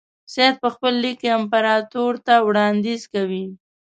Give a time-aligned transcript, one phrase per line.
[0.33, 3.45] سید په خپل لیک کې امپراطور ته وړاندیز کوي.